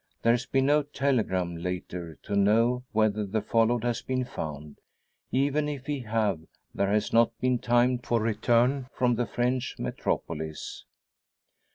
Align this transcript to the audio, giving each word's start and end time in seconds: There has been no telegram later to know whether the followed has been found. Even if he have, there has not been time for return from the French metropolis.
There 0.23 0.33
has 0.33 0.47
been 0.47 0.65
no 0.65 0.81
telegram 0.81 1.55
later 1.57 2.17
to 2.23 2.35
know 2.35 2.83
whether 2.91 3.23
the 3.23 3.39
followed 3.43 3.83
has 3.83 4.01
been 4.01 4.25
found. 4.25 4.79
Even 5.31 5.69
if 5.69 5.85
he 5.85 5.99
have, 5.99 6.39
there 6.73 6.91
has 6.91 7.13
not 7.13 7.37
been 7.39 7.59
time 7.59 7.99
for 7.99 8.19
return 8.19 8.87
from 8.95 9.13
the 9.13 9.27
French 9.27 9.75
metropolis. 9.77 10.85